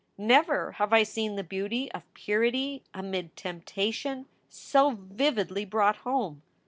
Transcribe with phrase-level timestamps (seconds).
[0.17, 6.41] Never have I seen the beauty of purity amid tempta tion so vividly brought home.